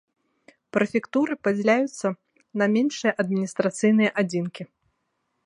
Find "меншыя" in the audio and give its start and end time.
2.77-3.11